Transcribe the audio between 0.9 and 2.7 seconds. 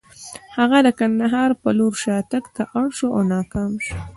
کندهار په لور شاتګ ته